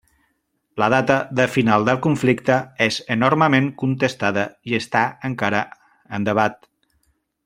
[0.83, 5.61] La data de final del conflicte és enormement contestada i està encara
[6.19, 6.59] en debat.